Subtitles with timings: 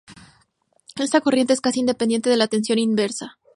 [0.95, 3.37] Esta corriente es casi independiente de la tensión inversa.